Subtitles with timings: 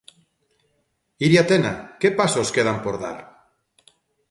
[1.27, 3.17] Iria Tena, que pasos quedan por dar?